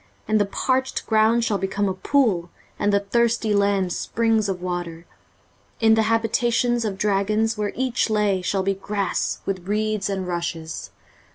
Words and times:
23:035:007 0.23 0.23
And 0.29 0.41
the 0.41 0.45
parched 0.45 1.05
ground 1.05 1.43
shall 1.45 1.57
become 1.59 1.87
a 1.87 1.93
pool, 1.93 2.49
and 2.79 2.91
the 2.91 3.01
thirsty 3.01 3.53
land 3.53 3.93
springs 3.93 4.49
of 4.49 4.59
water: 4.59 5.05
in 5.79 5.93
the 5.93 6.01
habitation 6.09 6.73
of 6.83 6.97
dragons, 6.97 7.55
where 7.55 7.71
each 7.75 8.09
lay, 8.09 8.41
shall 8.41 8.63
be 8.63 8.73
grass 8.73 9.41
with 9.45 9.67
reeds 9.67 10.09
and 10.09 10.27
rushes. 10.27 10.89